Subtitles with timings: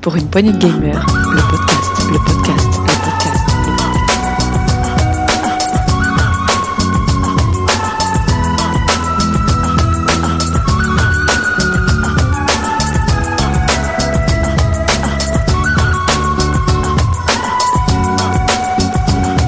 [0.00, 4.50] Pour une poignée de gamers, le podcast, le podcast, le podcast.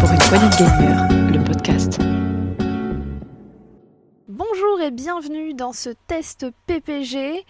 [0.01, 1.99] Pour une poignée de gamers, le podcast.
[4.29, 7.45] Bonjour et bienvenue dans ce test PPG.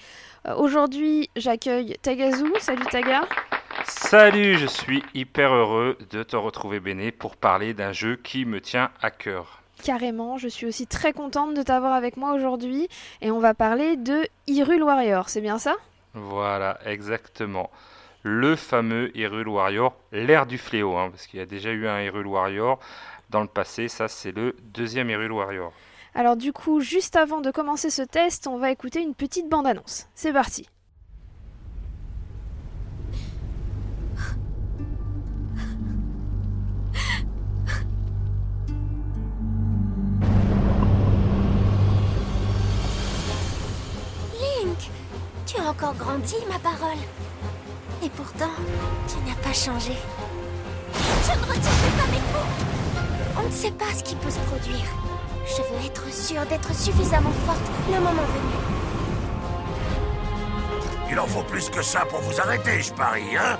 [0.46, 2.52] Euh, Aujourd'hui, j'accueille Tagazu.
[2.58, 3.22] Salut Taga.
[3.84, 8.60] Salut, je suis hyper heureux de te retrouver Béné pour parler d'un jeu qui me
[8.60, 9.62] tient à cœur.
[9.82, 12.88] Carrément, je suis aussi très contente de t'avoir avec moi aujourd'hui
[13.20, 15.74] et on va parler de Hyrule Warrior, c'est bien ça?
[16.14, 17.70] Voilà, exactement.
[18.22, 22.00] Le fameux Hyrule Warrior, l'ère du fléau, hein, parce qu'il y a déjà eu un
[22.00, 22.78] Hyrule Warrior
[23.30, 25.72] dans le passé, ça c'est le deuxième Hyrule Warrior.
[26.14, 30.08] Alors du coup, juste avant de commencer ce test, on va écouter une petite bande-annonce.
[30.14, 30.68] C'est parti.
[44.38, 44.90] Link,
[45.46, 46.98] tu as encore grandi, ma parole.
[48.02, 48.50] Et pourtant,
[49.08, 49.92] tu n'as pas changé.
[50.92, 51.54] Je ne pas
[52.10, 53.42] mes coups.
[53.42, 55.11] On ne sait pas ce qui peut se produire.
[55.54, 58.56] Je veux être sûre d'être suffisamment forte le moment venu.
[61.10, 63.58] Il en faut plus que ça pour vous arrêter, je parie, hein?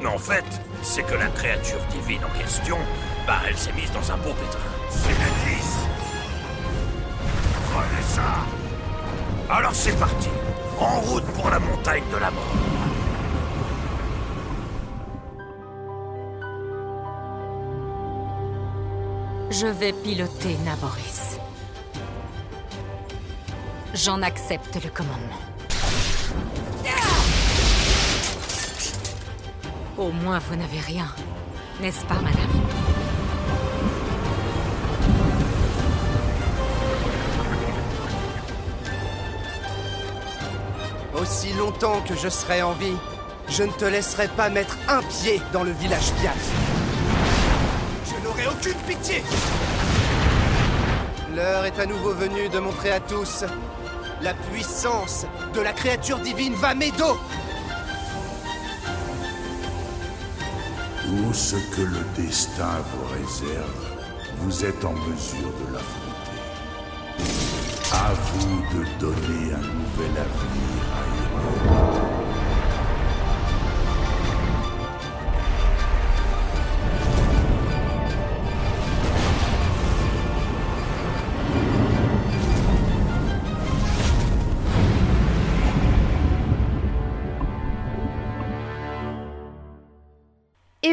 [0.00, 0.44] Mais en fait,
[0.82, 2.76] c'est que la créature divine en question,
[3.28, 4.60] bah, elle s'est mise dans un beau pétrin.
[4.88, 5.76] C'est l'église
[7.70, 8.44] Prenez ça.
[9.48, 10.30] Alors c'est parti.
[10.80, 12.79] En route pour la montagne de la mort
[19.60, 21.36] Je vais piloter Naboris.
[23.92, 25.42] J'en accepte le commandement.
[29.98, 31.04] Au moins, vous n'avez rien,
[31.82, 32.48] n'est-ce pas, madame?
[41.20, 42.96] Aussi longtemps que je serai en vie,
[43.50, 46.69] je ne te laisserai pas mettre un pied dans le village Piaf.
[48.60, 49.22] Aucune pitié.
[51.34, 53.44] L'heure est à nouveau venue de montrer à tous
[54.20, 57.16] la puissance de la créature divine Vamedo.
[61.02, 63.86] Tout ce que le destin vous réserve,
[64.40, 66.40] vous êtes en mesure de l'affronter.
[67.92, 72.19] À vous de donner un nouvel avenir à Hyrule.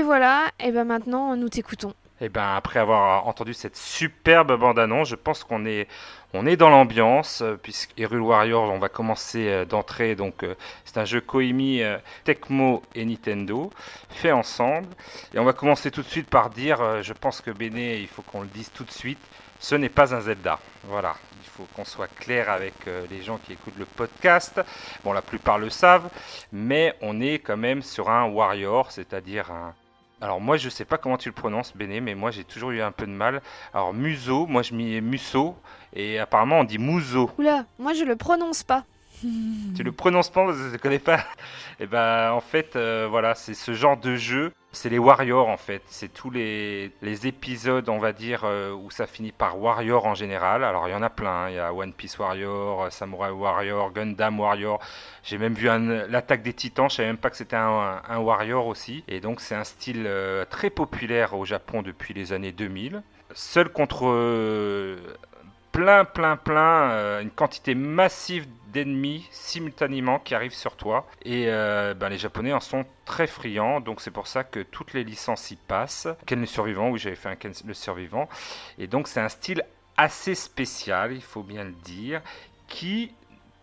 [0.07, 1.93] Voilà, et ben maintenant nous t'écoutons.
[2.21, 5.87] Et ben après avoir entendu cette superbe bande-annonce, je pense qu'on est
[6.33, 11.03] dans l'ambiance euh, puisque Hyrule Warrior, on va commencer euh, d'entrée donc euh, c'est un
[11.03, 11.81] jeu Koimi,
[12.23, 13.69] Tecmo et Nintendo
[14.09, 14.87] fait ensemble
[15.33, 18.21] et on va commencer tout de suite par dire je pense que Béné, il faut
[18.21, 19.19] qu'on le dise tout de suite,
[19.59, 20.57] ce n'est pas un Zelda.
[20.85, 22.73] Voilà, il faut qu'on soit clair avec
[23.09, 24.61] les gens qui écoutent le podcast.
[25.03, 26.09] Bon, la plupart le savent,
[26.53, 29.75] mais on est quand même sur un Warrior, c'est-à-dire un
[30.19, 32.81] alors moi je sais pas comment tu le prononces Béné, mais moi j'ai toujours eu
[32.81, 33.41] un peu de mal.
[33.73, 35.55] Alors Muso, moi je m'y Musso,
[35.93, 37.29] et apparemment on dit Muso.
[37.37, 38.83] Oula, moi je le prononce pas.
[39.75, 41.23] Tu le prononces pas je ne connais pas.
[41.79, 45.57] Et ben en fait euh, voilà c'est ce genre de jeu, c'est les Warriors en
[45.57, 45.81] fait.
[45.87, 50.63] C'est tous les, épisodes on va dire euh, où ça finit par Warrior en général.
[50.63, 51.49] Alors il y en a plein, hein.
[51.49, 54.79] il y a One Piece Warrior, euh, Samurai Warrior, Gundam Warrior.
[55.23, 55.67] J'ai même vu
[56.09, 59.03] l'attaque des Titans, je savais même pas que c'était un, un Warrior aussi.
[59.07, 60.09] Et donc c'est un style
[60.49, 63.01] très populaire au Japon depuis les années 2000.
[63.33, 64.05] Seul contre
[65.77, 71.05] plein, plein, plein, euh, une quantité massive d'ennemis simultanément qui arrivent sur toi.
[71.23, 74.93] Et euh, ben, les Japonais en sont très friands, donc c'est pour ça que toutes
[74.93, 76.07] les licences y passent.
[76.25, 78.27] Ken le survivant, oui, j'avais fait un Ken le survivant.
[78.79, 79.63] Et donc c'est un style
[79.97, 82.21] assez spécial, il faut bien le dire,
[82.67, 83.11] qui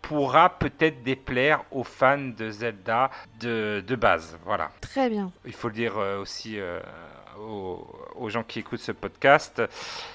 [0.01, 3.11] pourra peut-être déplaire aux fans de Zelda
[3.41, 4.39] de, de base.
[4.45, 4.71] Voilà.
[4.81, 5.33] Très bien.
[5.45, 6.79] Il faut le dire euh, aussi euh,
[7.41, 7.87] aux,
[8.17, 9.63] aux gens qui écoutent ce podcast,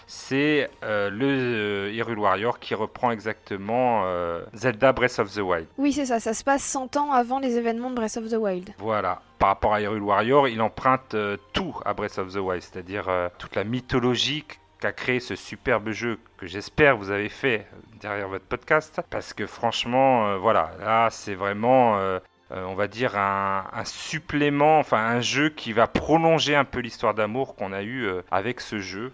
[0.07, 5.67] c'est euh, le euh, Hyrule Warrior qui reprend exactement euh, Zelda Breath of the Wild.
[5.77, 8.37] Oui, c'est ça, ça se passe 100 ans avant les événements de Breath of the
[8.37, 8.71] Wild.
[8.77, 9.21] Voilà.
[9.37, 13.09] Par rapport à Hyrule Warrior, il emprunte euh, tout à Breath of the Wild, c'est-à-dire
[13.37, 14.45] toute la mythologie
[14.79, 17.67] qu'a créé ce superbe jeu que j'espère vous avez fait
[17.99, 22.19] derrière votre podcast, parce que franchement, euh, voilà, là c'est vraiment euh,
[22.51, 26.79] euh, on va dire, un, un supplément, enfin un jeu qui va prolonger un peu
[26.79, 29.11] l'histoire d'amour qu'on a eu euh, avec ce jeu.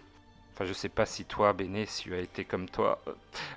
[0.53, 3.11] Enfin, je sais pas si toi, Béné, si tu as été comme toi, euh,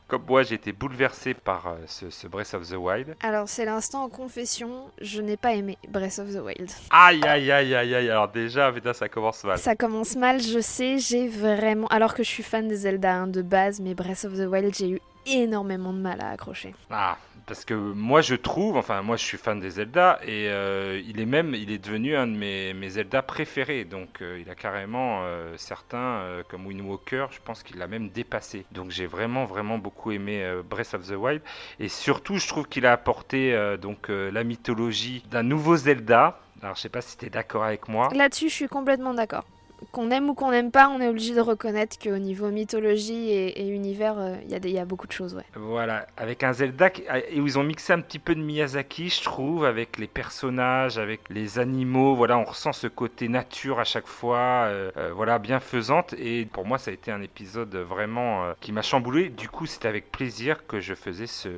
[0.08, 3.14] comme moi, j'ai été bouleversé par ce, ce Breath of the Wild.
[3.22, 6.68] Alors, c'est l'instant en confession, je n'ai pas aimé Breath of the Wild.
[6.90, 8.10] Aïe, aïe, aïe, aïe, aïe.
[8.10, 9.58] Alors déjà, putain, ça commence mal.
[9.58, 11.86] Ça commence mal, je sais, j'ai vraiment.
[11.86, 14.74] Alors que je suis fan des Zelda hein, de base, mais Breath of the Wild,
[14.74, 15.00] j'ai eu
[15.34, 16.74] énormément de mal à accrocher.
[16.90, 21.00] Ah, parce que moi je trouve, enfin moi je suis fan des Zelda et euh,
[21.06, 23.84] il est même, il est devenu un de mes, mes Zelda préférés.
[23.84, 28.10] Donc euh, il a carrément euh, certains comme Wind Walker, je pense qu'il l'a même
[28.10, 28.66] dépassé.
[28.72, 31.42] Donc j'ai vraiment vraiment beaucoup aimé Breath of the Wild
[31.80, 36.40] et surtout je trouve qu'il a apporté donc la mythologie d'un nouveau Zelda.
[36.62, 38.08] Alors je sais pas si tu es d'accord avec moi.
[38.14, 39.44] Là-dessus, je suis complètement d'accord.
[39.92, 43.62] Qu'on aime ou qu'on n'aime pas, on est obligé de reconnaître qu'au niveau mythologie et,
[43.62, 45.44] et univers, euh, il y, a y beaucoup de choses, ouais.
[45.54, 48.40] Voilà, avec un Zelda qui- ah, et où ils ont mixé un petit peu de
[48.40, 52.14] Miyazaki, je trouve, avec les personnages, avec les animaux.
[52.14, 56.14] Voilà, on ressent ce côté nature à chaque fois, euh, euh, voilà, bienfaisante.
[56.18, 59.28] Et pour moi, ça a été un épisode vraiment qui m'a chamboulé.
[59.28, 61.48] Du coup, c'était avec plaisir que je faisais ce,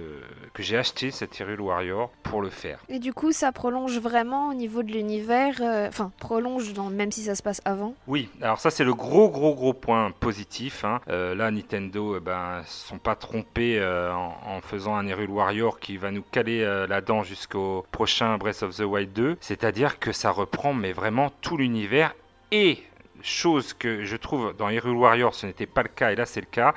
[0.53, 2.81] que j'ai acheté cet Hyrule Warrior pour le faire.
[2.89, 5.57] Et du coup, ça prolonge vraiment au niveau de l'univers,
[5.89, 7.95] enfin, prolonge dans, même si ça se passe avant?
[8.11, 10.85] Oui, alors ça c'est le gros gros gros point positif.
[10.85, 11.01] hein.
[11.09, 15.97] Euh, là, Nintendo, eh ben, sont pas trompés euh, en, faisant un Hyrule Warrior qui
[15.97, 19.37] va nous caler euh, la dent jusqu'au prochain Breath of the Wild 2.
[19.41, 22.13] C'est-à-dire que ça reprend mais vraiment tout l'univers
[22.51, 22.83] et
[23.23, 26.41] chose que je trouve dans Hyrule Warrior ce n'était pas le cas et là c'est
[26.41, 26.75] le cas.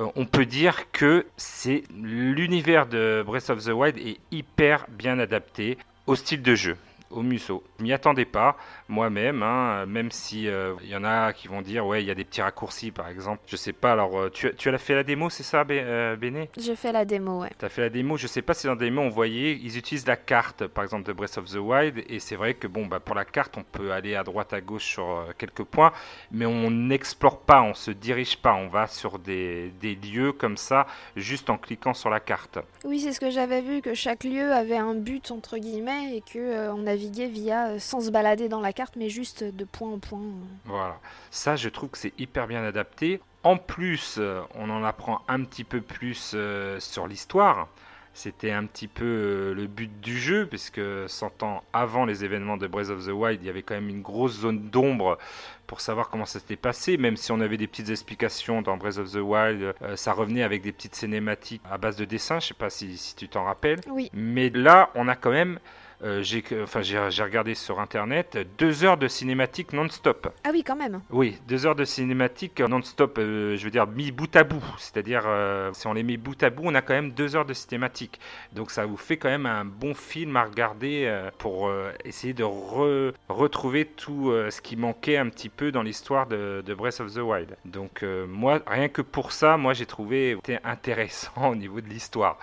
[0.00, 5.18] euh, on peut dire que c'est l'univers de Breath of the Wild est hyper bien
[5.18, 5.76] adapté
[6.06, 6.76] au style de jeu
[7.14, 7.62] au Musso.
[7.78, 8.56] Je m'y attendais pas
[8.88, 12.10] moi-même, hein, même si euh, il y en a qui vont dire ouais il y
[12.10, 13.42] a des petits raccourcis par exemple.
[13.46, 13.92] Je sais pas.
[13.92, 16.50] Alors euh, tu, tu as fait la démo, c'est ça, euh, Béné?
[16.58, 17.50] J'ai fait la démo, ouais.
[17.58, 18.16] T'as fait la démo.
[18.16, 21.04] Je sais pas si dans la démo on voyait ils utilisent la carte par exemple
[21.04, 23.62] de Breath of the Wild et c'est vrai que bon bah pour la carte on
[23.62, 25.92] peut aller à droite à gauche sur euh, quelques points,
[26.30, 30.56] mais on n'explore pas, on se dirige pas, on va sur des, des lieux comme
[30.56, 32.58] ça juste en cliquant sur la carte.
[32.84, 36.20] Oui, c'est ce que j'avais vu, que chaque lieu avait un but, entre guillemets, et
[36.20, 39.90] que euh, on via, euh, sans se balader dans la carte, mais juste de point
[39.90, 40.20] en point.
[40.64, 40.98] Voilà.
[41.30, 43.20] Ça, je trouve que c'est hyper bien adapté.
[43.42, 47.68] En plus, euh, on en apprend un petit peu plus euh, sur l'histoire.
[48.16, 52.68] C'était un petit peu le but du jeu, puisque 100 ans avant les événements de
[52.68, 55.18] Breath of the Wild, il y avait quand même une grosse zone d'ombre
[55.66, 58.98] pour savoir comment ça s'était passé, même si on avait des petites explications dans Breath
[58.98, 62.48] of the Wild, euh, ça revenait avec des petites cinématiques à base de dessins, je
[62.48, 63.80] sais pas si, si tu t'en rappelles.
[63.88, 64.10] Oui.
[64.12, 65.58] Mais là, on a quand même,
[66.02, 70.32] euh, j'ai enfin, regardé sur internet, deux heures de cinématique non-stop.
[70.44, 71.00] Ah oui, quand même.
[71.10, 74.64] Oui, deux heures de cinématique non-stop, euh, je veux dire mis bout à bout.
[74.78, 77.44] C'est-à-dire, euh, si on les met bout à bout, on a quand même deux heures
[77.44, 78.20] de cinématique.
[78.52, 81.70] Donc ça vous fait quand même un bon film à regarder pour
[82.04, 86.74] essayer de re- retrouver tout ce qui manquait un petit peu dans l'histoire de, de
[86.74, 87.56] Breath of the Wild.
[87.64, 92.38] Donc moi, rien que pour ça, moi j'ai trouvé intéressant au niveau de l'histoire.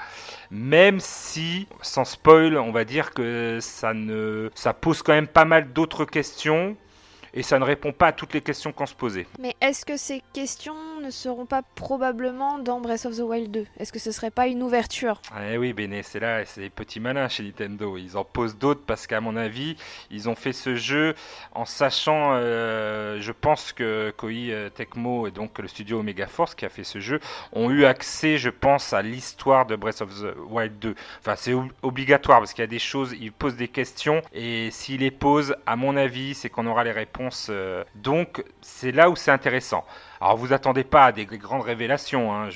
[0.49, 4.49] Même si, sans spoil, on va dire que ça ne,
[4.79, 6.75] pose quand même pas mal d'autres questions
[7.33, 9.27] et ça ne répond pas à toutes les questions qu'on se posait.
[9.39, 13.65] Mais est-ce que ces questions ne seront pas probablement dans Breath of the Wild 2
[13.79, 15.21] Est-ce que ce serait pas une ouverture?
[15.49, 17.97] Eh oui, Béné, c'est là, c'est les petits malins chez Nintendo.
[17.97, 19.75] Ils en posent d'autres parce qu'à mon avis,
[20.09, 21.15] ils ont fait ce jeu
[21.53, 26.55] en sachant, euh, je pense que Koei euh, Tecmo et donc le studio Omega Force
[26.55, 27.19] qui a fait ce jeu
[27.53, 30.95] ont eu accès, je pense, à l'histoire de Breath of the Wild 2.
[31.19, 34.69] Enfin, c'est ob- obligatoire parce qu'il y a des choses, ils posent des questions et
[34.71, 37.20] s'ils les posent, à mon avis, c'est qu'on aura les réponses.
[37.49, 39.85] Euh, donc, c'est là où c'est intéressant.
[40.19, 42.33] Alors vous attendez pas à des grandes révélations.
[42.33, 42.49] Hein.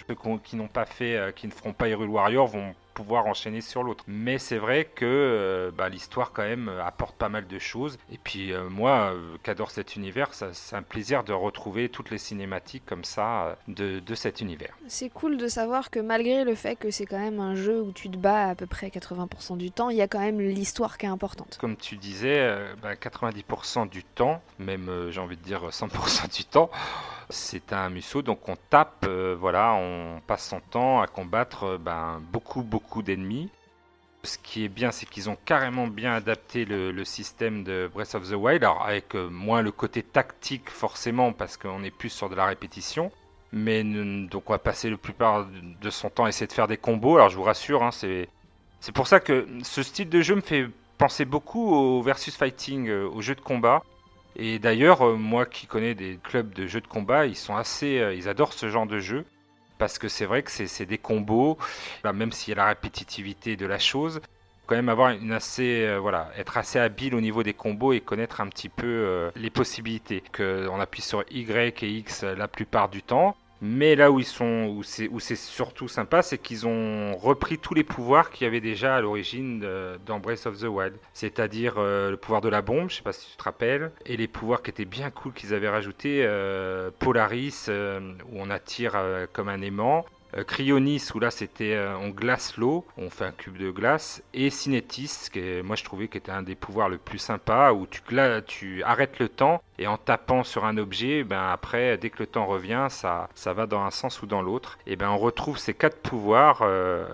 [0.43, 3.83] Qui n'ont pas fait, euh, qui ne feront pas Hyrule Warrior vont pouvoir enchaîner sur
[3.83, 4.03] l'autre.
[4.07, 7.99] Mais c'est vrai que euh, bah, l'histoire quand même euh, apporte pas mal de choses.
[8.11, 12.17] Et puis euh, moi, euh, qu'adore cet univers, c'est un plaisir de retrouver toutes les
[12.17, 14.77] cinématiques comme ça de, de cet univers.
[14.87, 17.91] C'est cool de savoir que malgré le fait que c'est quand même un jeu où
[17.91, 20.97] tu te bats à peu près 80% du temps, il y a quand même l'histoire
[20.97, 21.57] qui est importante.
[21.59, 26.45] Comme tu disais, euh, bah, 90% du temps, même j'ai envie de dire 100% du
[26.45, 26.69] temps,
[27.29, 29.05] c'est un musso, donc on tape,
[29.39, 33.49] voilà, on passe son temps à combattre ben, beaucoup, beaucoup d'ennemis.
[34.23, 38.29] Ce qui est bien, c'est qu'ils ont carrément bien adapté le, système de Breath of
[38.29, 42.29] the Wild, alors avec euh, moins le côté tactique forcément, parce qu'on est plus sur
[42.29, 43.11] de la répétition.
[43.51, 45.45] Mais donc on va passer le plupart
[45.81, 47.15] de- son temps à essayer de faire des combos.
[47.15, 48.27] Alors je vous rassure, hein, c'est
[48.79, 52.89] c'est pour ça que ce style de jeu me fait penser beaucoup au versus fighting,
[52.89, 53.83] euh, au jeu de combat.
[54.35, 58.03] Et d'ailleurs, euh, moi qui connais des clubs de jeux de combat, ils sont assez,
[58.15, 59.25] ils adorent ce genre de jeu
[59.77, 61.57] parce que c'est vrai que c'est des combos,
[62.03, 64.21] bah, même s'il y a la répétitivité de la chose.
[64.67, 68.01] quand même avoir une assez euh, voilà être assez habile au niveau des combos et
[68.01, 72.47] connaître un petit peu euh, les possibilités que on appuie sur Y et X la
[72.47, 77.15] plupart du temps mais là où ils sont où c'est surtout sympa c'est qu'ils ont
[77.17, 79.65] repris tous les pouvoirs qu'il y avait déjà à l'origine
[80.05, 80.95] dans Breath of the Wild.
[81.13, 84.17] C'est-à-dire euh, le pouvoir de la bombe je sais pas si tu te rappelles et
[84.17, 88.95] les pouvoirs qui étaient bien cool qu'ils avaient rajouté euh, Polaris euh, où on attire
[89.33, 90.05] comme un aimant
[90.43, 94.49] Cryonis, où là c'était euh, on glace l'eau, on fait un cube de glace, et
[94.49, 97.87] Cinétis, qui est- moi je trouvais qui était un des pouvoirs le plus sympa, où
[97.87, 98.01] tu,
[98.47, 102.27] tu arrêtes le temps, et en tapant sur un objet, ben après, dès que le
[102.27, 104.77] temps revient, ça, ça va dans un sens ou dans l'autre.
[104.87, 107.05] Et ben on retrouve ces quatre pouvoirs euh,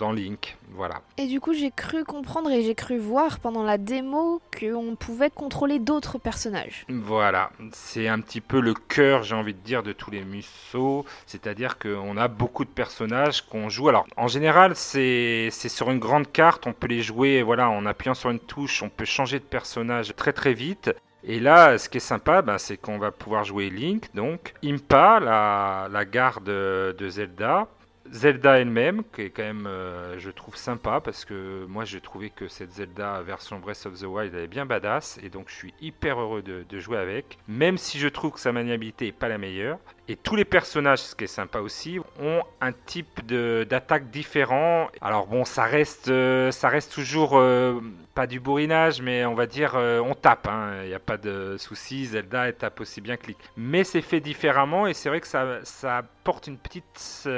[0.00, 0.56] dans Link.
[0.72, 1.02] Voilà.
[1.18, 5.30] Et du coup, j'ai cru comprendre et j'ai cru voir pendant la démo qu'on pouvait
[5.30, 6.86] contrôler d'autres personnages.
[6.88, 11.04] Voilà, c'est un petit peu le cœur, j'ai envie de dire, de tous les Musso.
[11.26, 13.88] C'est-à-dire qu'on a beaucoup de personnages qu'on joue.
[13.88, 17.84] Alors, en général, c'est c'est sur une grande carte, on peut les jouer voilà, en
[17.84, 20.90] appuyant sur une touche, on peut changer de personnage très très vite.
[21.22, 25.20] Et là, ce qui est sympa, ben, c'est qu'on va pouvoir jouer Link, donc Impa,
[25.20, 27.68] la, la garde de Zelda,
[28.10, 32.30] Zelda elle-même, qui est quand même, euh, je trouve, sympa, parce que moi, j'ai trouvé
[32.30, 35.54] que cette Zelda version Breath of the Wild, elle est bien badass, et donc je
[35.54, 39.12] suis hyper heureux de, de jouer avec, même si je trouve que sa maniabilité est
[39.12, 39.78] pas la meilleure.
[40.10, 44.88] Et tous les personnages, ce qui est sympa aussi, ont un type d'attaque différent.
[45.00, 47.80] Alors bon, ça reste, euh, ça reste toujours euh,
[48.12, 50.48] pas du bourrinage, mais on va dire euh, on tape.
[50.82, 52.06] Il n'y a pas de souci.
[52.06, 53.36] Zelda tape aussi bien que Link.
[53.56, 57.28] Mais c'est fait différemment et c'est vrai que ça, ça apporte une petite,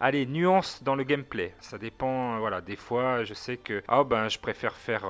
[0.00, 1.52] allez, nuance dans le gameplay.
[1.60, 2.38] Ça dépend.
[2.38, 5.04] voilà, des fois, je sais que ah ben je préfère faire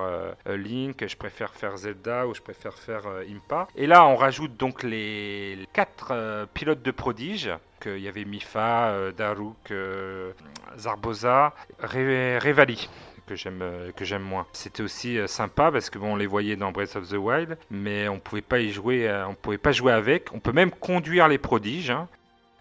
[0.46, 3.68] Link, je préfère faire Zelda ou je préfère faire Impa.
[3.76, 7.50] Et là, on rajoute donc les quatre pilotes de prodige.
[7.84, 10.32] Il y avait Mifa, euh, Daruk, euh,
[10.76, 12.88] Zarboza, Re- Revali
[13.26, 14.46] que j'aime euh, que j'aime moins.
[14.52, 18.08] C'était aussi sympa parce que bon on les voyait dans Breath of the Wild, mais
[18.08, 20.32] on pouvait pas y jouer, on pouvait pas jouer avec.
[20.34, 21.90] On peut même conduire les prodiges.
[21.90, 22.08] hein.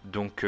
[0.04, 0.44] Donc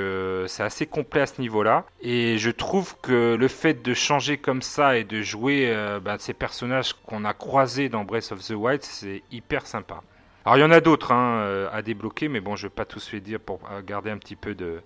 [0.46, 1.84] c'est assez complet à ce niveau-là.
[2.00, 6.34] Et je trouve que le fait de changer comme ça et de jouer bah, ces
[6.34, 10.02] personnages qu'on a croisés dans Breath of the Wild, c'est hyper sympa.
[10.48, 12.86] Alors il y en a d'autres hein, euh, à débloquer, mais bon je vais pas
[12.86, 14.80] tous les dire pour euh, garder un petit peu de,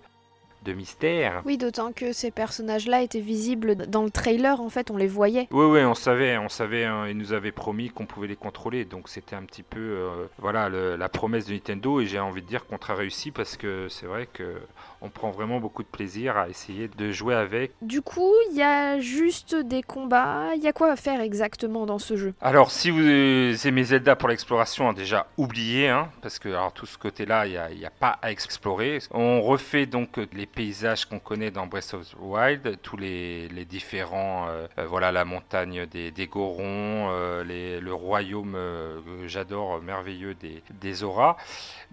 [0.65, 1.41] de mystère.
[1.45, 5.47] Oui, d'autant que ces personnages-là étaient visibles dans le trailer, en fait, on les voyait.
[5.51, 8.83] Oui, oui, on savait, on savait, hein, ils nous avaient promis qu'on pouvait les contrôler,
[8.83, 12.41] donc c'était un petit peu, euh, voilà, le- la promesse de Nintendo, et j'ai envie
[12.41, 14.57] de dire qu'on a réussi parce que c'est vrai que
[15.03, 17.73] on prend vraiment beaucoup de plaisir à essayer de jouer avec.
[17.81, 20.55] Du coup, il y a juste des combats.
[20.55, 22.33] Il y a quoi à faire exactement dans ce jeu?
[22.41, 23.01] Alors, si vous
[23.67, 27.51] aimez Zelda pour l'exploration, hein, déjà oubliez, hein, parce que alors tout ce côté-là, il
[27.51, 28.99] n'y a, il y a pas à explorer.
[29.11, 33.49] On refait donc euh, les paysages qu'on connaît dans Breath of the Wild, tous les,
[33.49, 38.99] les différents, euh, euh, voilà, la montagne des, des Gorons, euh, les- le royaume euh,
[39.21, 41.35] que j'adore, euh, merveilleux des, des auras.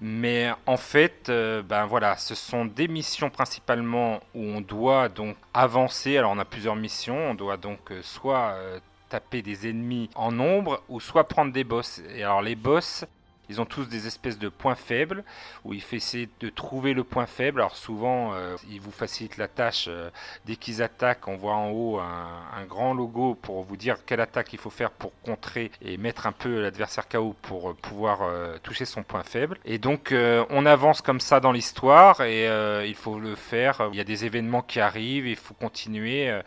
[0.01, 3.00] Mais en fait, euh, ben voilà, ce sont des missions
[3.31, 6.17] principalement où on doit donc avancer.
[6.17, 10.33] Alors on a plusieurs missions, on doit donc euh, soit euh, taper des ennemis en
[10.33, 12.01] nombre ou soit prendre des boss.
[12.15, 13.05] Et alors les boss,
[13.51, 15.25] ils ont tous des espèces de points faibles
[15.65, 17.61] où il faut essayer de trouver le point faible.
[17.61, 19.87] Alors souvent, euh, ils vous facilitent la tâche.
[19.89, 20.09] euh,
[20.47, 24.53] dès qu'ils attaquent, on voit en haut un, grand logo pour vous dire quelle attaque
[24.53, 28.21] il faut faire pour contrer et mettre un peu l'adversaire KO pour euh, pouvoir
[28.63, 29.59] toucher son point faible.
[29.65, 30.15] Et donc
[30.51, 32.47] on avance comme ça dans l'histoire et
[32.87, 33.89] il faut le faire.
[33.93, 36.41] Il y a des événements qui arrivent, il faut continuer.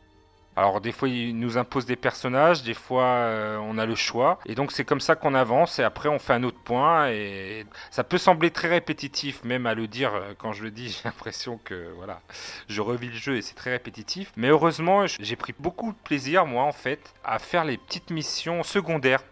[0.56, 4.40] Alors des fois ils nous imposent des personnages, des fois euh, on a le choix.
[4.46, 7.10] Et donc c'est comme ça qu'on avance et après on fait un autre point.
[7.10, 10.90] Et ça peut sembler très répétitif même à le dire euh, quand je le dis.
[10.94, 12.22] J'ai l'impression que voilà,
[12.68, 14.32] je revis le jeu et c'est très répétitif.
[14.38, 18.64] Mais heureusement j'ai pris beaucoup de plaisir moi en fait à faire les petites missions
[18.64, 19.24] secondaires.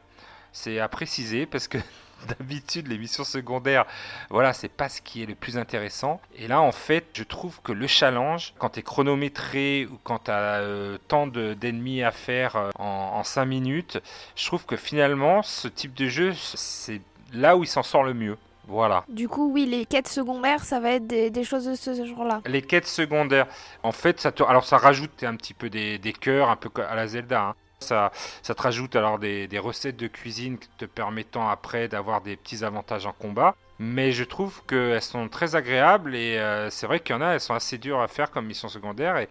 [0.53, 1.77] C'est à préciser parce que
[2.39, 3.85] d'habitude les missions secondaires
[4.29, 6.21] voilà, c'est pas ce qui est le plus intéressant.
[6.35, 10.25] Et là, en fait, je trouve que le challenge, quand tu es chronométré ou quand
[10.25, 10.61] tu as
[11.07, 13.99] tant de- d'ennemis à faire euh, en, 5 minutes,
[14.35, 17.01] je trouve que finalement, ce type de jeu, c'est
[17.33, 18.37] là où il s'en sort le mieux.
[18.67, 19.03] Voilà.
[19.09, 22.41] Du coup, oui, les quêtes secondaires, ça va être des, des choses de ce genre-là.
[22.45, 23.47] Les quêtes secondaires,
[23.83, 24.43] en fait, ça te...
[24.43, 27.41] alors ça rajoute un petit peu des, des cœurs, un peu à la Zelda.
[27.41, 27.55] hein.
[27.81, 28.11] Ça,
[28.43, 33.05] ça te rajoute alors des, recettes de cuisine te permettant après d'avoir des petits avantages
[33.05, 33.55] en combat.
[33.79, 37.33] Mais je trouve qu'elles sont très agréables et euh, c'est vrai qu'il y en a,
[37.33, 39.27] elles sont assez dures à faire comme mission secondaire et,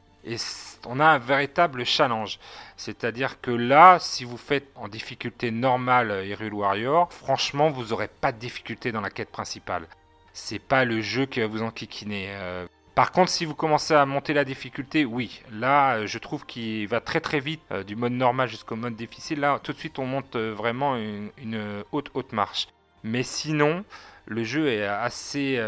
[0.86, 2.38] on a un véritable challenge.
[2.76, 8.30] C'est-à-dire que là, si vous faites en difficulté normale Hyrule Warrior, franchement, vous n'aurez pas
[8.32, 9.86] de difficulté dans la quête principale.
[10.34, 12.26] C'est pas le jeu qui va vous enquiquiner.
[12.30, 12.66] Euh,
[13.00, 16.86] Par contre, si vous commencez à monter la difficulté, oui, là, euh, je trouve qu'il
[16.86, 19.40] va très très vite euh, du mode normal jusqu'au mode difficile.
[19.40, 22.68] Là, tout de suite, on monte euh, vraiment une, haute haute marche.
[23.02, 23.86] Mais sinon,
[24.26, 25.58] le jeu est assez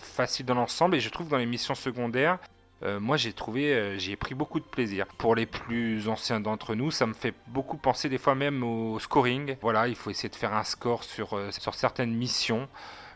[0.00, 2.38] facile dans l'ensemble et je trouve que dans les missions secondaires,
[2.82, 5.06] moi j'ai trouvé, euh, j'y ai pris beaucoup de plaisir.
[5.16, 8.98] Pour les plus anciens d'entre nous, ça me fait beaucoup penser des fois même au
[8.98, 9.56] scoring.
[9.62, 11.40] Voilà, il faut essayer de faire un score sur
[11.72, 12.68] certaines missions.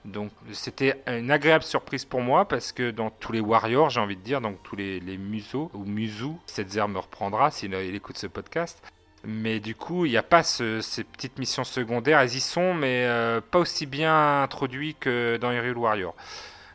[0.07, 4.17] Donc c'était une agréable surprise pour moi parce que dans tous les Warriors, j'ai envie
[4.17, 8.17] de dire, donc tous les, les musos ou musous, Setzer me reprendra s'il il écoute
[8.17, 8.81] ce podcast.
[9.25, 12.21] Mais du coup, il n'y a pas ce- ces petites missions secondaires.
[12.21, 16.15] Elles y sont, mais euh, pas aussi bien introduites que dans Hyrule Warrior.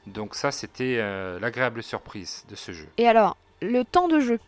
[0.07, 2.87] Donc ça, c'était euh, l'agréable surprise de ce jeu.
[2.97, 4.39] Et alors, le temps de jeu.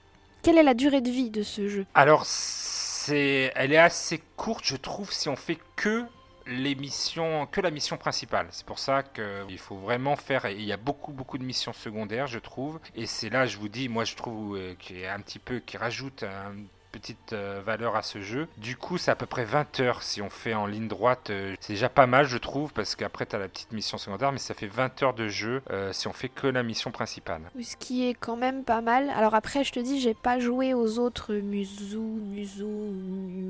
[0.42, 1.86] Quelle est la durée de vie de ce jeu?
[1.94, 6.04] Alors, c'est, elle est assez courte, je trouve, si on fait que
[6.48, 8.48] les missions, que la mission principale.
[8.52, 10.46] C'est pour ça qu'il faut vraiment faire.
[10.48, 12.80] Il y a beaucoup, beaucoup de missions secondaires, je trouve.
[12.96, 15.40] Et c'est là, je vous dis, moi, je trouve euh, qu'il y a un petit
[15.40, 16.56] peu, qui rajoute un
[16.94, 18.48] petite euh, valeur à ce jeu.
[18.58, 21.32] Du coup, c'est à peu près 20 heures si on fait en ligne droite.
[21.32, 24.32] euh, c'est déjà pas mal, je trouve, parce qu'après, tu as la petite mission secondaire,
[24.32, 27.42] mais ça fait 20 heures de jeu euh, si on fait que la mission principale.
[27.62, 29.10] Ce qui est quand même pas mal.
[29.10, 32.94] Alors après, je te dis, j'ai pas joué aux autres Musou, Musou,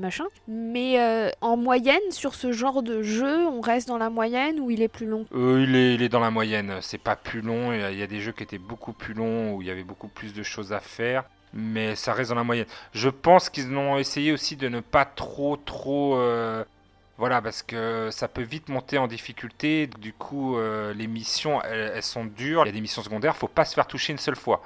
[0.00, 0.24] machin.
[0.48, 4.70] Mais euh, en moyenne, sur ce genre de jeu, on reste dans la moyenne ou
[4.70, 5.26] il est plus long?
[5.34, 7.72] Euh, il, est, il est dans la moyenne, c'est pas plus long.
[7.72, 10.08] Il y a des jeux qui étaient beaucoup plus longs où il y avait beaucoup
[10.08, 11.24] plus de choses à faire,
[11.54, 12.66] mais ça reste dans la moyenne.
[12.92, 16.16] Je pense qu'ils ont essayé aussi de ne pas trop, trop.
[16.16, 16.64] euh,
[17.16, 19.86] voilà, parce que ça peut vite monter en difficulté.
[20.00, 22.64] Du coup, euh, les missions, elles, sont dures.
[22.64, 24.62] Il y a des missions secondaires, faut pas se faire toucher une seule fois.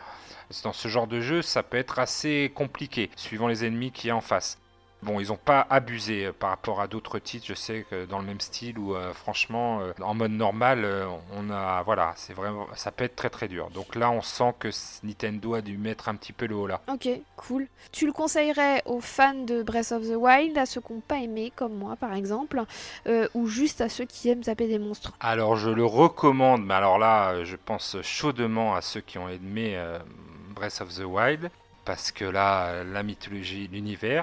[0.65, 4.11] Dans ce genre de jeu, ça peut être assez compliqué, suivant les ennemis qui y
[4.11, 4.59] a en face.
[5.01, 7.47] Bon, ils n'ont pas abusé euh, par rapport à d'autres titres.
[7.47, 11.07] Je sais que dans le même style où, euh, franchement, euh, en mode normal, euh,
[11.37, 13.71] on a, voilà, c'est vraiment, ça peut être très très dur.
[13.71, 14.69] Donc là, on sent que
[15.05, 16.81] Nintendo a dû mettre un petit peu le haut là.
[16.93, 17.69] Ok, cool.
[17.93, 21.19] Tu le conseillerais aux fans de Breath of the Wild, à ceux qui n'ont pas
[21.19, 22.65] aimé, comme moi par exemple,
[23.35, 25.13] ou juste à ceux qui aiment taper des monstres?
[25.21, 29.81] Alors, je le recommande, mais alors là, je pense chaudement à ceux qui ont aimé
[30.51, 31.51] Breath of the Wild.
[31.89, 34.23] Parce que là, la mythologie, l'univers.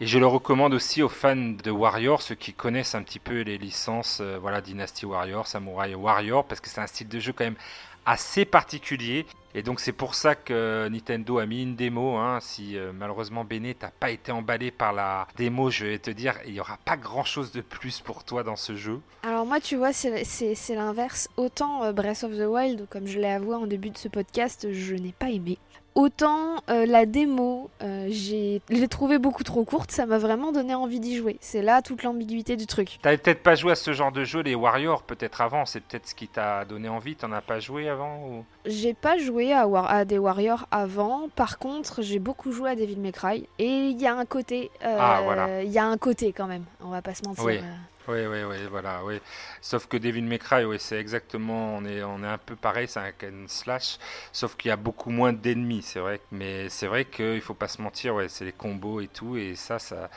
[0.00, 3.42] Et je le recommande aussi aux fans de Warrior, ceux qui connaissent un petit peu
[3.42, 7.34] les licences, euh, voilà, Dynasty Warrior, Samurai Warrior, parce que c'est un style de jeu
[7.34, 7.58] quand même
[8.06, 9.26] assez particulier.
[9.54, 12.16] Et donc c'est pour ça que Nintendo a mis une démo.
[12.16, 12.38] hein.
[12.40, 16.34] Si euh, malheureusement Bene t'as pas été emballé par la démo, je vais te dire,
[16.46, 19.00] il y aura pas grand chose de plus pour toi dans ce jeu.
[19.22, 21.28] Alors moi, tu vois, c'est l'inverse.
[21.36, 24.66] Autant euh, Breath of the Wild, comme je l'ai avoué en début de ce podcast,
[24.72, 25.58] je n'ai pas aimé.
[25.94, 30.50] Autant euh, la démo, euh, j'ai je l'ai trouvée beaucoup trop courte, ça m'a vraiment
[30.50, 31.36] donné envie d'y jouer.
[31.42, 32.98] C'est là toute l'ambiguïté du truc.
[33.02, 35.66] T'avais peut-être pas joué à ce genre de jeu, les Warriors, peut-être avant.
[35.66, 37.14] C'est peut-être ce qui t'a donné envie.
[37.14, 38.44] T'en as pas joué avant ou...
[38.64, 42.76] J'ai pas joué à, War- à des Warriors avant, par contre j'ai beaucoup joué à
[42.76, 45.62] Devil May Cry et il y a un côté, euh, Ah, voilà.
[45.62, 47.44] il y a un côté quand même, on va pas se mentir.
[47.44, 47.58] Oui.
[48.08, 49.20] Oui, oui, oui, voilà, oui.
[49.60, 52.88] Sauf que Devil May Cry, oui, c'est exactement, on est, on est un peu pareil,
[52.88, 53.98] c'est un and slash,
[54.32, 56.20] sauf qu'il y a beaucoup moins d'ennemis, c'est vrai.
[56.32, 59.54] Mais c'est vrai qu'il faut pas se mentir, ouais, c'est les combos et tout, et
[59.54, 60.10] ça, ça,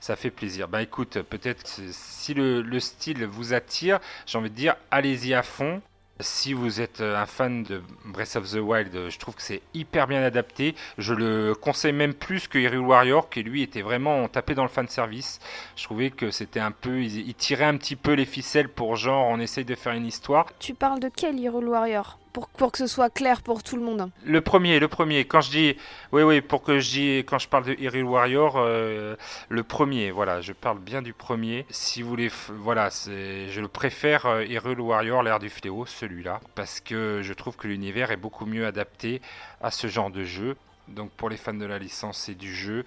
[0.00, 0.68] ça fait plaisir.
[0.68, 5.42] Bah écoute, peut-être si le, le style vous attire, j'ai envie de dire, allez-y à
[5.42, 5.80] fond.
[6.22, 9.42] Si vous êtes euh, un fan de Breath of the Wild, euh, je trouve que
[9.42, 10.74] c'est hyper bien adapté.
[10.98, 14.68] Je le conseille même plus que Hyrule Warrior, qui lui était vraiment tapé dans le
[14.68, 15.40] fan service.
[15.76, 19.26] Je trouvais que c'était un peu, il, tirait un petit peu les ficelles pour genre,
[19.28, 20.46] on essaye de faire une histoire.
[20.58, 22.19] Tu parles de quel Hyrule Warrior?
[22.32, 24.10] Pour, que ce soit clair pour tout le monde.
[24.24, 25.24] Le premier, le premier.
[25.24, 25.76] Quand je dis,
[26.12, 29.16] oui, oui, pour que je dis, quand je parle de Hyrule Warrior, euh,
[29.48, 31.66] le premier, voilà, je parle bien du premier.
[31.70, 36.80] Si vous voulez, voilà, je le préfère euh, Hyrule Warrior, l'ère du fléau, celui-là, parce
[36.80, 39.20] que je trouve que l'univers est beaucoup mieux adapté
[39.62, 40.56] à ce genre de jeu.
[40.88, 42.84] Donc pour les fans de la licence et du jeu,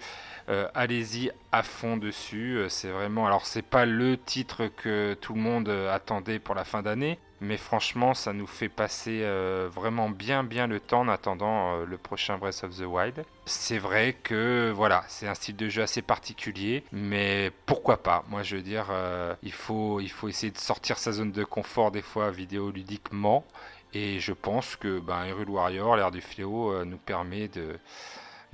[0.50, 2.58] euh, allez-y à fond dessus.
[2.58, 6.64] Euh, C'est vraiment, alors c'est pas le titre que tout le monde attendait pour la
[6.64, 11.08] fin d'année, mais franchement, ça nous fait passer euh, vraiment bien bien le temps en
[11.08, 13.24] attendant euh, le prochain Breath of the Wild.
[13.46, 18.24] C'est vrai que voilà, c'est un style de jeu assez particulier, mais pourquoi pas?
[18.28, 21.44] Moi, je veux dire, euh, il faut il faut essayer de sortir sa zone de
[21.44, 23.44] confort des fois vidéoludiquement.
[23.92, 27.78] Et je pense que ben, Warrior, l'ère du fléau, nous permet de,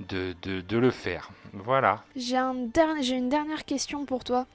[0.09, 1.29] de, de, le faire.
[1.53, 2.03] Voilà.
[2.15, 4.45] J'ai une dernière question pour toi.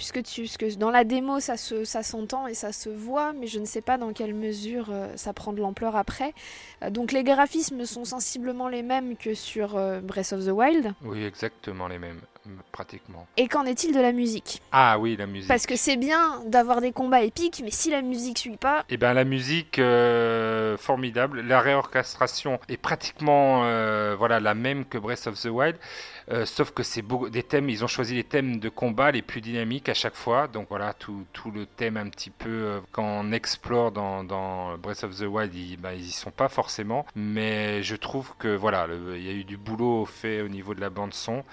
[0.00, 3.58] Puisque, tu, dans la démo, ça, se, ça s'entend et ça se voit, mais je
[3.58, 6.32] ne sais pas dans quelle mesure euh, ça prend de l'ampleur après.
[6.82, 10.94] Euh, donc les graphismes sont sensiblement les mêmes que sur euh, Breath of the Wild.
[11.02, 12.22] Oui, exactement les mêmes.
[12.72, 13.26] pratiquement.
[13.36, 14.62] Et qu'en est-il de la musique?
[14.72, 15.48] Ah oui, la musique.
[15.48, 18.96] Parce que c'est bien d'avoir des combats épiques, mais si la musique suit pas, Eh
[18.96, 19.78] ben la musique
[20.78, 23.58] formidable, la réorchestration est pratiquement
[24.16, 25.76] voilà la même que Breath of the Wild,
[26.30, 29.40] euh, sauf que c'est des thèmes, ils ont choisi les thèmes de combat les plus
[29.40, 33.32] dynamiques à chaque fois, donc voilà tout, le thème un petit peu euh, quand on
[33.32, 38.34] explore dans, Breath of the Wild, ils, ils y sont pas forcément, mais je trouve
[38.38, 41.44] que voilà il y a eu du boulot fait au niveau de la bande son.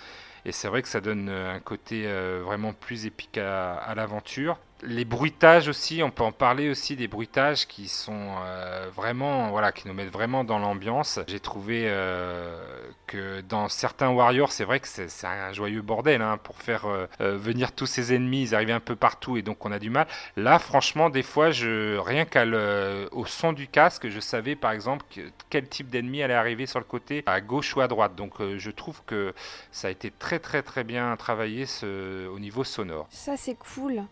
[0.46, 4.58] Et c'est vrai que ça donne euh, un côté euh, vraiment plus épique à l'aventure.
[4.84, 9.72] Les bruitages aussi, on peut en parler aussi des bruitages qui sont euh, vraiment, voilà,
[9.72, 11.20] qui nous mettent vraiment dans l'ambiance.
[11.28, 12.62] J'ai trouvé euh,
[13.08, 17.08] que dans certains Warriors, c'est vrai que c'est un joyeux bordel hein, pour faire euh,
[17.20, 18.44] venir tous ces ennemis.
[18.44, 20.06] Ils arrivent un peu partout et donc on a du mal.
[20.36, 25.06] Là, franchement, des fois, rien qu'à le- au son du casque, je savais par exemple
[25.10, 28.16] que- quel type d'ennemi allait arriver sur le côté, à gauche ou à droite.
[28.16, 29.34] Donc je trouve que
[29.72, 33.08] ça a été très très très bien travaillé au niveau sonore.
[33.10, 34.04] ça c'est cool.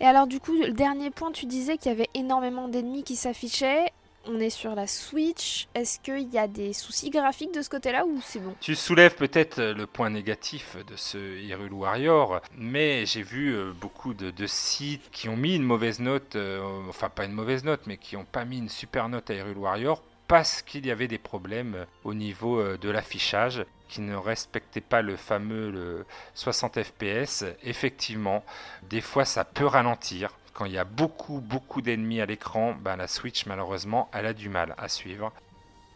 [0.00, 3.16] Et alors du coup, le dernier point, tu disais qu'il y avait énormément d'ennemis qui
[3.16, 3.92] s'affichaient.
[4.28, 5.68] On est sur la Switch.
[5.74, 8.54] Est-ce qu'il y a des soucis graphiques de ce côté-là ou c'est bon?
[8.60, 14.14] Tu soulèves peut-être le point négatif de ce Hyrule Warrior, mais j'ai vu euh, beaucoup
[14.14, 17.82] de, de sites qui ont mis une mauvaise note, euh, enfin pas une mauvaise note,
[17.86, 21.08] mais qui n'ont pas mis une super note à Hyrule Warrior parce qu'il y avait
[21.08, 26.06] des problèmes euh, au niveau euh, de l'affichage qui ne respectait pas le fameux le
[26.34, 27.44] 60 fps.
[27.62, 28.44] Effectivement,
[28.90, 30.32] des fois ça peut ralentir.
[30.52, 34.32] Quand il y a beaucoup beaucoup d'ennemis à l'écran, ben, la Switch malheureusement elle a
[34.32, 35.32] du mal à suivre.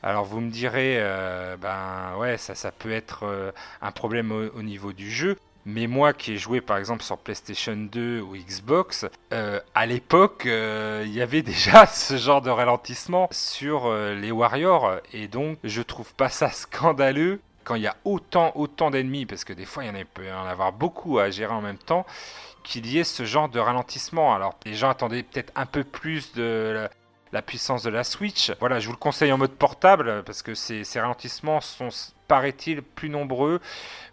[0.03, 5.11] Alors vous me direz, euh, ben ouais, ça, peut être un problème au niveau du
[5.11, 5.37] jeu.
[5.67, 10.47] Mais moi qui ai joué par exemple sur PlayStation 2 ou Xbox, euh, à l'époque,
[10.47, 14.97] euh, il y avait déjà ce genre de ralentissement sur euh, les Warriors.
[15.13, 19.45] Et donc je trouve pas ça scandaleux quand il y a autant, autant d'ennemis, parce
[19.45, 22.07] que des fois il peut y en avoir beaucoup à gérer en même temps,
[22.63, 24.35] qu'il y ait ce genre de ralentissement.
[24.35, 26.89] Alors les gens attendaient peut-être un peu plus de
[27.33, 28.53] la, puissance de la Switch.
[28.61, 31.89] Voilà, je vous le conseille en mode portable parce que ces, ralentissements sont,
[32.29, 33.61] paraît-il, plus nombreux.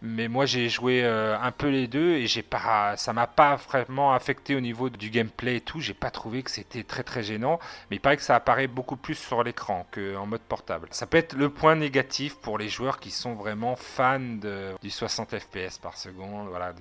[0.01, 3.56] Mais moi, j'ai joué euh, un peu les deux et j'ai pas, ça m'a pas
[3.56, 5.80] vraiment affecté au niveau du gameplay et tout.
[5.80, 7.60] J'ai pas trouvé que c'était très très gênant.
[7.89, 10.88] Mais il paraît que ça apparaît beaucoup plus sur l'écran qu'en mode portable.
[10.91, 14.89] Ça peut être le point négatif pour les joueurs qui sont vraiment fans de, du
[14.89, 16.47] 60 fps par seconde.
[16.49, 16.73] Voilà.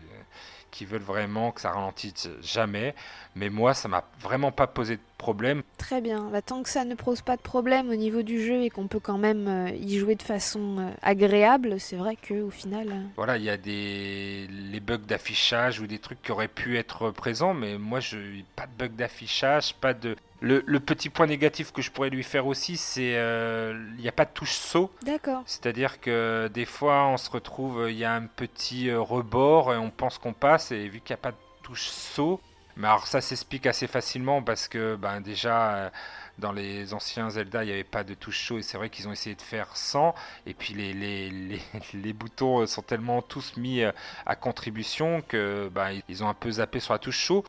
[0.77, 2.95] Qui veulent vraiment que ça ralentisse jamais.
[3.35, 5.62] Mais moi, ça m'a vraiment pas posé de problème.
[5.79, 6.29] Très bien.
[6.31, 8.87] Bah, tant que ça ne pose pas de problème au niveau du jeu et qu'on
[8.87, 12.89] peut quand même euh, y jouer de façon euh, agréable, c'est vrai que au final.
[12.91, 16.77] euh, Voilà, il y a des les bugs d'affichage ou des trucs qui auraient pu
[16.77, 18.19] être présents, mais moi, je
[18.55, 20.15] pas de bug d'affichage, pas de.
[20.40, 24.09] Le, le petit point négatif que je pourrais lui faire aussi, c'est euh, il n'y
[24.09, 24.92] a pas de touche saut.
[25.03, 25.42] D'accord.
[25.46, 29.79] C'est-à-dire que des fois, on se retrouve, il y a un petit euh, rebord et
[29.79, 32.40] on pense qu'on passe, et vu qu'il n'y a pas de touche saut,
[32.77, 35.75] mais alors ça s'explique assez facilement parce que ben, déjà.
[35.77, 35.90] euh,
[36.38, 39.09] dans les anciens Zelda, il n'y avait pas de touche chaud et c'est vrai qu'ils
[39.09, 40.14] ont essayé de faire sans.
[40.44, 41.62] Et puis les, les, les,
[41.94, 43.83] les boutons sont tellement tous mis
[44.27, 47.44] à contribution que ben, ils ont un peu zappé sur la touche chaud.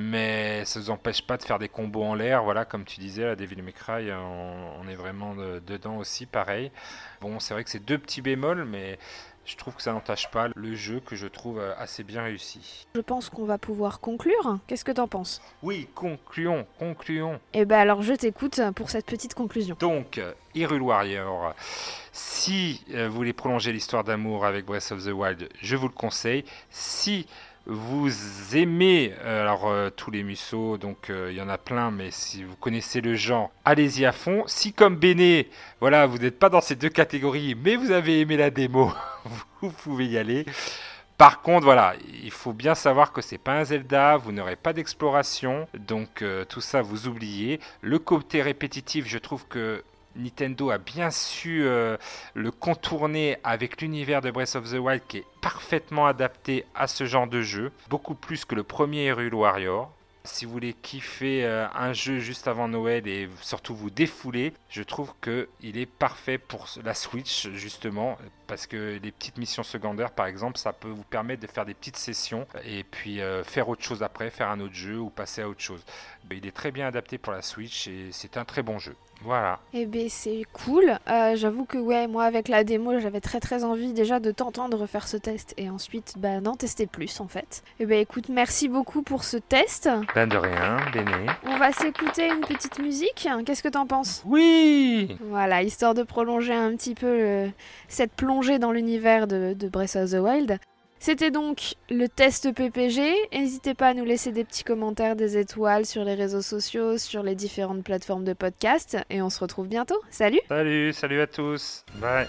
[0.00, 2.44] Mais ça ne nous empêche pas de faire des combos en l'air.
[2.44, 6.24] Voilà, comme tu disais, la Devil May Cry, on, on est vraiment de- dedans aussi,
[6.24, 6.70] pareil.
[7.20, 8.96] Bon, c'est vrai que c'est deux petits bémols, mais
[9.44, 12.86] je trouve que ça n'entache pas le jeu que je trouve euh, assez bien réussi.
[12.94, 14.58] Je pense qu'on va pouvoir conclure.
[14.68, 15.42] Qu'est-ce que t'en penses?
[15.64, 17.40] Oui, concluons, concluons.
[17.52, 19.76] Eh ben alors je t'écoute pour cette petite conclusion.
[19.80, 21.54] Donc, euh, Hyrule Warrior,
[22.12, 25.94] si euh, vous voulez prolonger l'histoire d'amour avec Breath of the Wild, je vous le
[25.94, 26.44] conseille.
[26.70, 27.26] Si
[27.68, 28.10] vous
[28.54, 32.10] aimez euh, alors euh, tous les musos, donc euh, il y en a plein, mais
[32.10, 34.44] si vous connaissez le genre, allez-y à fond.
[34.46, 35.50] Si comme Béné,
[35.80, 38.90] voilà, vous n'êtes pas dans ces deux catégories, mais vous avez aimé la démo,
[39.60, 40.46] vous pouvez y aller.
[41.18, 44.72] Par contre, voilà, il faut bien savoir que c'est pas un Zelda, vous n'aurez pas
[44.72, 47.58] d'exploration, donc tout ça vous oubliez.
[47.80, 49.82] Le côté répétitif, je trouve que
[50.18, 51.96] Nintendo a bien su euh,
[52.34, 57.06] le contourner avec l'univers de Breath of the Wild qui est parfaitement adapté à ce
[57.06, 59.90] genre de jeu, beaucoup plus que le premier Hyrule Warrior.
[60.24, 64.82] Si vous voulez kiffer euh, un jeu juste avant Noël et surtout vous défouler, je
[64.82, 70.10] trouve que il est parfait pour la Switch justement parce que les petites missions secondaires
[70.10, 73.68] par exemple, ça peut vous permettre de faire des petites sessions et puis euh, faire
[73.68, 75.84] autre chose après, faire un autre jeu ou passer à autre chose.
[76.30, 78.96] Il est très bien adapté pour la Switch et c'est un très bon jeu.
[79.22, 79.58] Voilà.
[79.74, 80.96] Eh ben c'est cool.
[81.08, 84.86] Euh, J'avoue que ouais, moi avec la démo, j'avais très très envie déjà de t'entendre
[84.86, 87.64] faire ce test et ensuite bah d'en tester plus en fait.
[87.80, 89.88] Eh ben écoute, merci beaucoup pour ce test.
[90.14, 91.26] Ben de rien, Béné.
[91.46, 93.26] On va s'écouter une petite musique.
[93.44, 94.22] Qu'est-ce que t'en penses?
[94.24, 97.50] Oui Voilà, histoire de prolonger un petit peu le-
[97.88, 98.12] cette
[98.58, 100.58] dans l'univers de, de Breath of the Wild.
[101.00, 103.14] C'était donc le test PPG.
[103.32, 107.22] N'hésitez pas à nous laisser des petits commentaires, des étoiles sur les réseaux sociaux, sur
[107.22, 108.96] les différentes plateformes de podcast.
[109.10, 110.00] Et on se retrouve bientôt.
[110.10, 111.84] Salut Salut, salut à tous.
[112.00, 112.26] Bye.